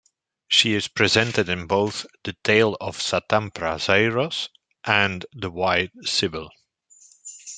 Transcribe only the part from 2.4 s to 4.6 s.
Tale of Satampra Zeiros"